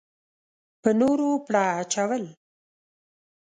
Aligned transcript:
په 0.81 0.89
نورو 0.99 1.29
پړه 1.45 1.63
اچول. 1.81 2.23